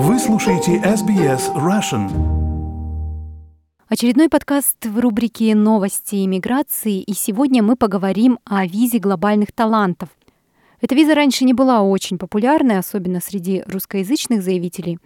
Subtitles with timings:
[0.00, 2.06] Вы слушаете SBS Russian.
[3.88, 10.08] Очередной подкаст в рубрике «Новости иммиграции», и сегодня мы поговорим о визе глобальных талантов.
[10.80, 15.00] Эта виза раньше не была очень популярной, особенно среди русскоязычных заявителей.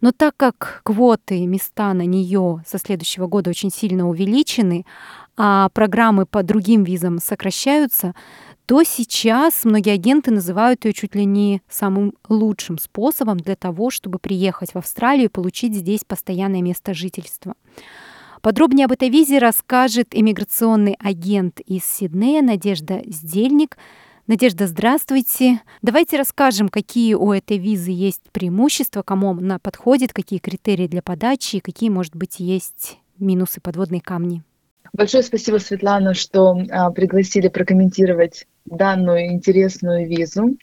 [0.00, 4.86] Но так как квоты, места на нее со следующего года очень сильно увеличены,
[5.36, 8.14] а программы по другим визам сокращаются,
[8.68, 14.18] то сейчас многие агенты называют ее чуть ли не самым лучшим способом для того, чтобы
[14.18, 17.54] приехать в Австралию и получить здесь постоянное место жительства.
[18.42, 23.78] Подробнее об этой визе расскажет иммиграционный агент из Сиднея Надежда Сдельник.
[24.26, 25.62] Надежда, здравствуйте.
[25.80, 31.56] Давайте расскажем, какие у этой визы есть преимущества, кому она подходит, какие критерии для подачи
[31.56, 34.42] и какие, может быть, есть минусы, подводные камни.
[34.92, 40.56] Большое спасибо, Светлана, что а, пригласили прокомментировать данную интересную визу,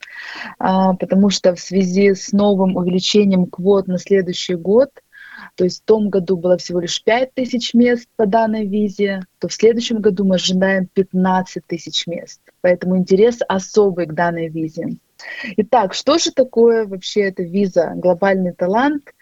[0.59, 4.89] а, потому что в связи с новым увеличением квот на следующий год
[5.55, 9.47] то есть в том году было всего лишь 5 тысяч мест по данной визе, то
[9.47, 12.41] в следующем году мы ожидаем 15 тысяч мест.
[12.61, 14.97] Поэтому интерес особый к данной визе.
[15.57, 19.13] Итак, что же такое вообще эта виза «Глобальный талант»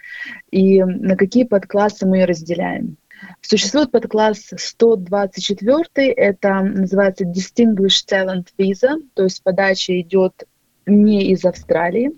[0.51, 2.97] и на какие подклассы мы ее разделяем?
[3.41, 10.45] Существует подкласс 124, это называется Distinguished Talent Visa, то есть подача идет
[10.85, 12.11] не из Австралии.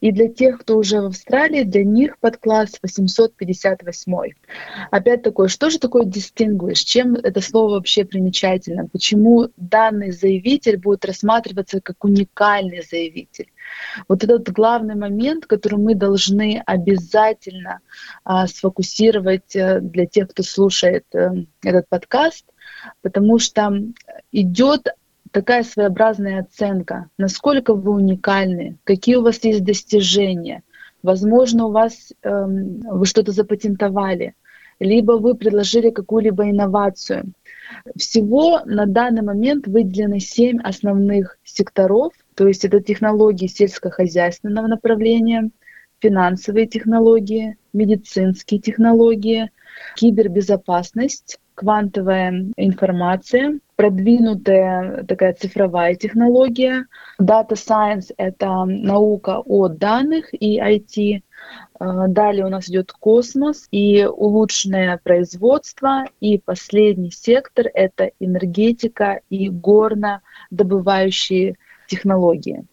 [0.00, 4.32] И для тех, кто уже в Австралии, для них подкласс 858.
[4.90, 6.84] Опять такое, что же такое distinguished?
[6.86, 8.88] Чем это слово вообще примечательно?
[8.88, 13.52] Почему данный заявитель будет рассматриваться как уникальный заявитель?
[14.08, 17.80] Вот этот главный момент, который мы должны обязательно
[18.24, 22.46] а, сфокусировать а, для тех, кто слушает а, этот подкаст,
[23.02, 23.72] потому что
[24.30, 24.88] идет
[25.32, 30.62] такая своеобразная оценка, насколько вы уникальны, какие у вас есть достижения.
[31.02, 34.34] Возможно, у вас эм, вы что-то запатентовали,
[34.78, 37.32] либо вы предложили какую-либо инновацию.
[37.96, 45.50] Всего на данный момент выделено семь основных секторов, то есть это технологии сельскохозяйственного направления,
[46.00, 49.50] финансовые технологии, медицинские технологии,
[49.96, 56.86] кибербезопасность, квантовая информация, продвинутая такая цифровая технология.
[57.20, 61.22] Data Science— это наука о данных и IT.
[61.78, 66.04] А, далее у нас идет космос и улучшенное производство.
[66.20, 71.56] И последний сектор— это энергетика и горнодобывающие
[71.88, 72.64] технологии.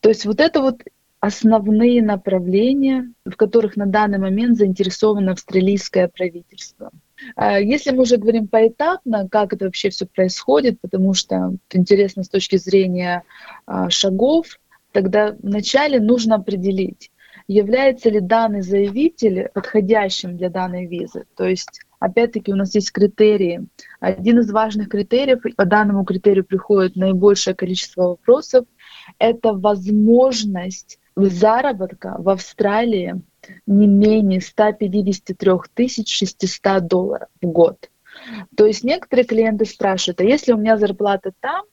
[0.00, 0.80] То есть вот это вот
[1.20, 6.90] основные направления, в которых на данный момент заинтересовано австралийское правительство.
[7.36, 12.28] А если мы уже говорим поэтапно, как это вообще все происходит, потому что интересно с
[12.28, 13.24] точки зрения
[13.66, 14.58] а, шагов,
[14.92, 17.10] тогда вначале нужно определить,
[17.46, 21.24] является ли данный заявитель подходящим для данной визы.
[21.36, 23.66] То есть Опять-таки у нас есть критерии.
[24.00, 28.64] Один из важных критериев, по данному критерию приходит наибольшее количество вопросов,
[29.18, 33.20] это возможность заработка в Австралии
[33.66, 37.90] не менее 153 600 долларов в год.
[38.56, 41.64] То есть некоторые клиенты спрашивают, а если у меня зарплата там,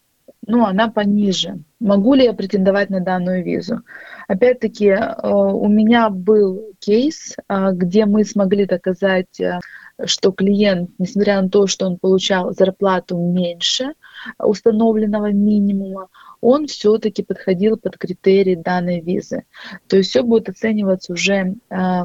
[0.45, 3.81] ну, она пониже, могу ли я претендовать на данную визу?
[4.27, 9.59] Опять-таки, э, у меня был кейс, э, где мы смогли доказать э,
[10.05, 13.93] что клиент, несмотря на то, что он получал зарплату меньше
[14.39, 16.07] установленного минимума,
[16.41, 19.43] он все-таки подходил под критерии данной визы.
[19.87, 22.01] То есть все будет оцениваться уже э,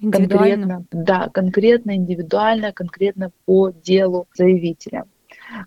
[0.00, 5.04] конкретно, да, конкретно, индивидуально, конкретно по делу заявителя.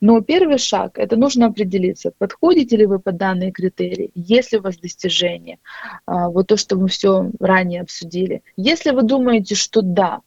[0.01, 4.61] Но первый шаг– это нужно определиться, подходите ли вы под данные критерии, есть ли у
[4.61, 5.59] вас достижения,
[6.05, 8.41] а, вот то, что мы все ранее обсудили.
[8.57, 10.21] Если вы думаете, что да,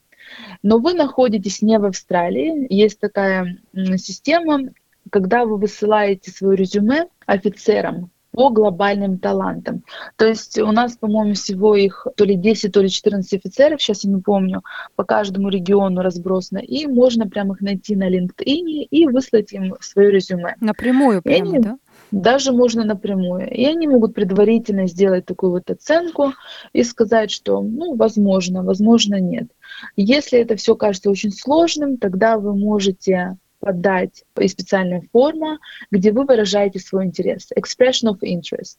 [0.62, 3.58] но вы находитесь не в Австралии, есть такая
[3.96, 4.70] система,
[5.10, 9.82] когда вы высылаете свое резюме офицерам по глобальным талантам.
[10.14, 14.04] То есть у нас, по-моему, всего их то ли 10, то ли 14 офицеров, сейчас
[14.04, 14.62] я не помню,
[14.94, 16.58] по каждому региону разбросано.
[16.58, 20.54] И можно прямо их найти на LinkedIn и выслать им свое резюме.
[20.60, 21.78] Напрямую прямо, они, да?
[22.12, 23.50] Даже можно напрямую.
[23.50, 26.32] И они могут предварительно сделать такую вот оценку
[26.72, 29.48] и сказать, что, ну, возможно, возможно, нет.
[29.96, 35.58] Если это все кажется очень сложным, тогда вы можете подать и специальная форма,
[35.90, 37.48] где вы выражаете свой интерес.
[37.56, 38.78] Expression of interest.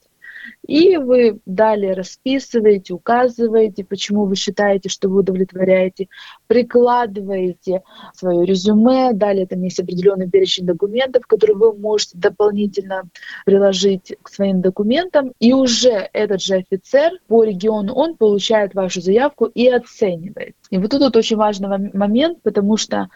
[0.67, 6.07] И вы далее расписываете, указываете, почему вы считаете, что вы удовлетворяете,
[6.49, 7.83] прикладываете
[8.15, 13.03] свое резюме, далее там есть определенный перечень документов, которые вы можете дополнительно
[13.45, 19.45] приложить к своим документам, и уже этот же офицер по региону, он получает вашу заявку
[19.45, 20.55] и оценивает.
[20.71, 23.09] И вот тут очень важный момент, потому что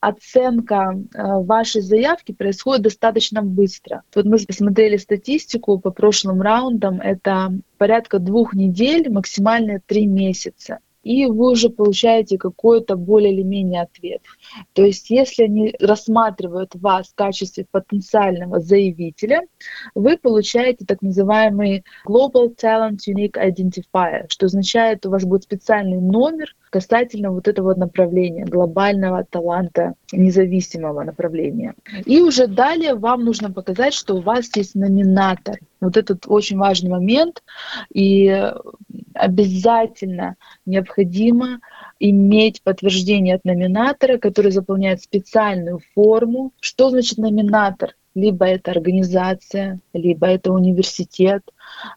[0.00, 4.02] оценка э, вашей заявки происходит достаточно быстро.
[4.16, 11.26] Вот мы посмотрели статистику по прошлым раундам, это порядка двух недель, максимально три месяца и
[11.26, 14.22] вы уже получаете какой-то более или менее ответ.
[14.72, 19.42] То есть если они рассматривают вас в качестве потенциального заявителя,
[19.94, 26.54] вы получаете так называемый Global Talent Unique Identifier, что означает, у вас будет специальный номер
[26.70, 31.74] касательно вот этого направления, глобального таланта, независимого направления.
[32.06, 35.58] И уже далее вам нужно показать, что у вас есть номинатор.
[35.80, 37.42] Вот этот очень важный момент.
[37.92, 38.52] И
[39.14, 41.60] обязательно необходимо
[41.98, 46.52] иметь подтверждение от номинатора, который заполняет специальную форму.
[46.60, 47.94] Что значит номинатор?
[48.14, 51.42] Либо это организация, либо это университет.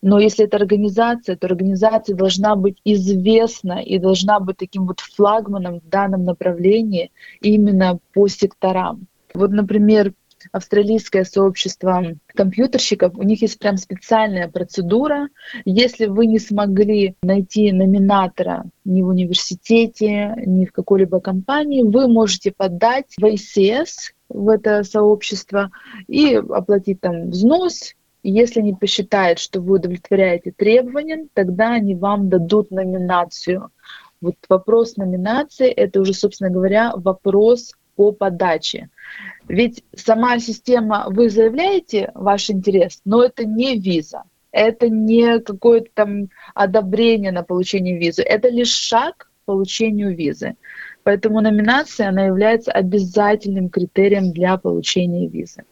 [0.01, 5.79] Но если это организация, то организация должна быть известна и должна быть таким вот флагманом
[5.79, 7.11] в данном направлении
[7.41, 9.07] именно по секторам.
[9.33, 10.13] Вот, например,
[10.51, 15.29] австралийское сообщество компьютерщиков, у них есть прям специальная процедура.
[15.65, 22.51] Если вы не смогли найти номинатора ни в университете, ни в какой-либо компании, вы можете
[22.51, 25.71] подать в ACS, в это сообщество,
[26.07, 27.93] и оплатить там взнос,
[28.23, 33.69] если они посчитают, что вы удовлетворяете требованиям, тогда они вам дадут номинацию.
[34.21, 38.89] Вот вопрос номинации— это уже, собственно говоря, вопрос по подаче.
[39.47, 46.29] Ведь сама система, вы заявляете ваш интерес, но это не виза, это не какое-то там
[46.55, 50.55] одобрение на получение визы, это лишь шаг к получению визы.
[51.03, 55.63] Поэтому номинация, она является обязательным критерием для получения визы.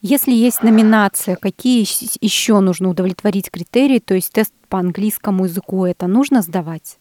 [0.00, 1.86] Если есть номинация, какие
[2.20, 6.98] еще нужно удовлетворить критерии, то есть тест по английскому языку, это нужно сдавать?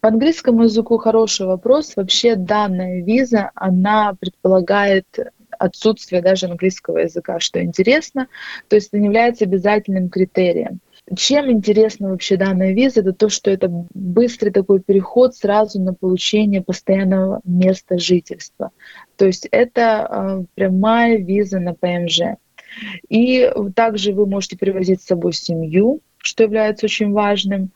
[0.00, 1.94] По английскому языку хороший вопрос.
[1.96, 5.06] Вообще данная виза, она предполагает
[5.58, 8.26] отсутствие даже английского языка, что интересно.
[8.68, 10.80] То есть это не является обязательным критерием.
[11.16, 16.62] Чем интересна вообще данная виза, это то, что это быстрый такой переход сразу на получение
[16.62, 18.70] постоянного места жительства.
[19.16, 22.36] То есть это э, прямая виза на ПМЖ.
[23.08, 27.70] И также вы можете привозить с собой семью, что является очень важным.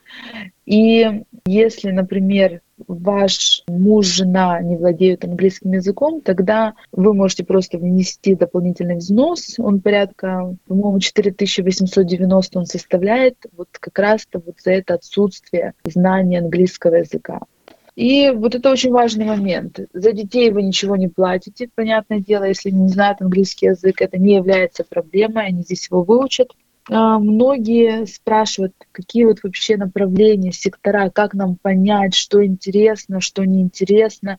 [0.65, 8.35] И если, например, ваш муж, жена не владеют английским языком, тогда вы можете просто внести
[8.35, 9.55] дополнительный взнос.
[9.57, 16.95] Он порядка, по-моему, 4890 он составляет вот как раз-то вот за это отсутствие знания английского
[16.95, 17.41] языка.
[17.95, 19.79] И вот это очень важный момент.
[19.93, 24.35] За детей вы ничего не платите, понятное дело, если не знают английский язык, это не
[24.35, 26.49] является проблемой, они здесь его выучат.
[26.89, 34.37] А, многие спрашивают, какие вот вообще направления, сектора, как нам понять, что интересно, что неинтересно.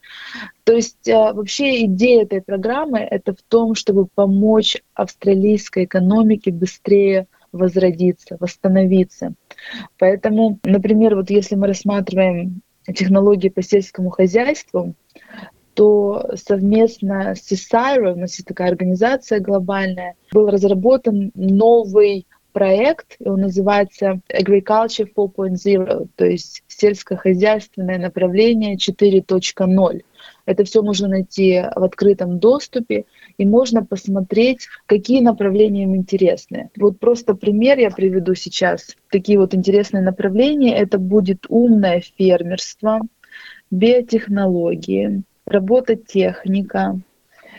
[0.65, 7.27] То есть а, вообще идея этой программы это в том, чтобы помочь австралийской экономике быстрее
[7.51, 9.35] возродиться, восстановиться.
[9.99, 12.63] Поэтому, например, вот если мы рассматриваем
[12.95, 14.95] технологии по сельскому хозяйству,
[15.75, 22.27] то совместно с CSIRO, у нас есть такая организация глобальная, был разработан новый
[22.57, 30.01] проект, он называется Agriculture 4.0, то есть сельскохозяйственное направление 4.0.
[30.47, 33.05] Это все можно найти в открытом доступе,
[33.37, 36.71] и можно посмотреть, какие направления им интересны.
[36.79, 38.97] Вот просто пример я приведу сейчас.
[39.11, 40.79] Такие вот интересные направления.
[40.79, 43.03] Это будет умное фермерство,
[43.71, 46.99] биотехнологии, робототехника,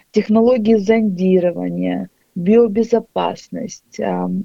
[0.10, 4.00] технологии зондирования, биобезопасность,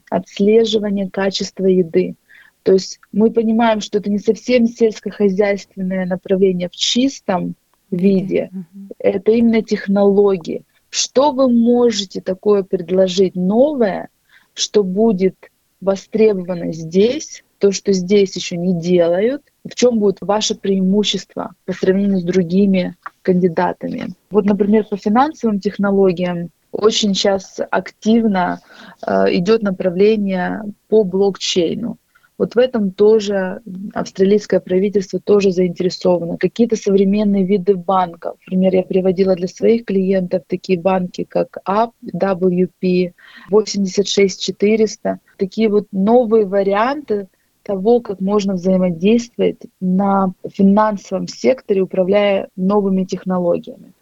[0.09, 2.17] отслеживание качества еды.
[2.63, 7.55] То есть мы понимаем, что это не совсем сельскохозяйственное направление в чистом
[7.91, 8.51] виде,
[8.99, 10.65] это именно технологии.
[10.89, 14.09] Что вы можете такое предложить новое,
[14.55, 15.37] что будет
[15.81, 22.21] востребовано здесь, то, что здесь еще не делают, в чем будет ваше преимущество по сравнению
[22.21, 24.15] с другими кандидатами.
[24.31, 28.61] Вот, например, по финансовым технологиям очень сейчас активно
[29.07, 31.99] э, идет направление по блокчейну.
[32.39, 33.61] Вот в этом тоже
[33.95, 36.39] австралийское правительство тоже заинтересовано.
[36.39, 38.37] Какие-то современные виды банков.
[38.47, 43.13] Например, я приводила для своих клиентов такие банки, как WP,
[43.51, 45.21] 86400.
[45.37, 47.29] Такие вот новые варианты
[47.63, 53.93] того, как можно взаимодействовать на финансовом секторе, управляя новыми технологиями.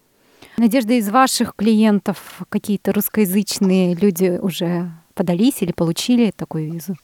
[0.60, 6.96] Надежда, из ваших клиентов какие-то русскоязычные люди уже подались или получили такую визу?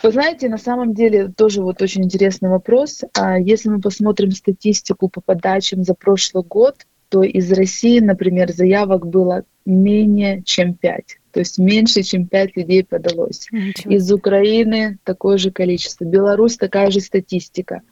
[0.00, 3.02] Вы знаете, на самом деле тоже вот очень интересный вопрос.
[3.18, 9.08] А если мы посмотрим статистику по подачам за прошлый год, то из России, например, заявок
[9.08, 11.18] было менее чем пять.
[11.32, 13.48] То есть меньше, чем пять людей подалось.
[13.50, 13.92] Ничего.
[13.92, 16.04] Из Украины такое же количество.
[16.04, 17.82] Беларусь такая же статистика.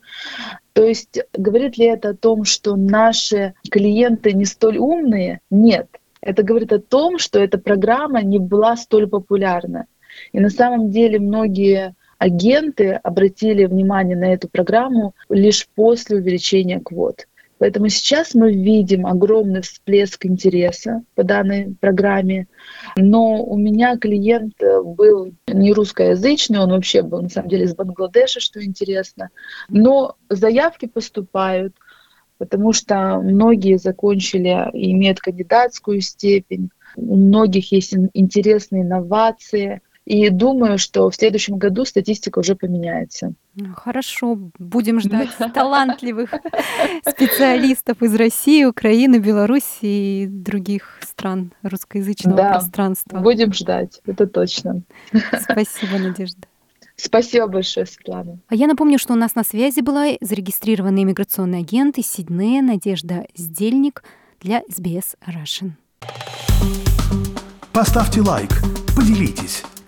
[0.75, 5.41] То есть говорит ли это о том, что наши клиенты не столь умные?
[5.49, 5.87] Нет.
[6.21, 9.87] Это говорит о том, что эта программа не была столь популярна.
[10.33, 17.29] И на самом деле многие агенты обратили внимание на эту программу лишь после увеличения квот.
[17.59, 22.49] Поэтому сейчас мы видим огромный всплеск интереса по данной программе.
[22.97, 28.41] Но у меня клиент был не русскоязычный, он вообще был на самом деле из Бангладеша,
[28.41, 29.31] что интересно.
[29.69, 31.75] Но заявки поступают,
[32.39, 40.79] потому что многие закончили и имеют кандидатскую степень, у многих есть интересные инновации– и думаю,
[40.79, 43.33] что в следующем году статистика уже поменяется.
[43.75, 46.31] Хорошо, будем ждать талантливых
[47.09, 53.19] специалистов из России, Украины, Беларуси и других стран русскоязычного да, пространства.
[53.19, 54.83] Будем ждать, это точно.
[55.41, 56.47] Спасибо, Надежда.
[56.97, 58.39] Спасибо большое, Светлана.
[58.49, 63.27] А я напомню, что у нас на связи была зарегистрированный иммиграционный агент из Сиднея Надежда
[63.35, 64.05] Сдельник
[64.41, 65.73] для SBS Russian.
[67.73, 68.51] Поставьте лайк,
[68.95, 69.65] поделитесь